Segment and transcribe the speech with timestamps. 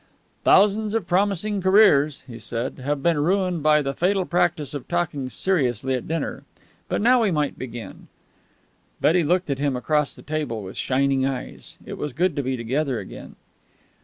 [0.43, 5.29] "Thousands of promising careers," he said, "have been ruined by the fatal practise of talking
[5.29, 6.41] seriously at dinner.
[6.89, 8.07] But now we might begin."
[8.99, 11.77] Betty looked at him across the table with shining eyes.
[11.85, 13.35] It was good to be together again.